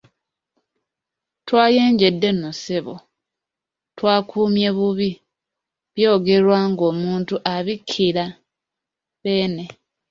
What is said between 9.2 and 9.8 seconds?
Beene.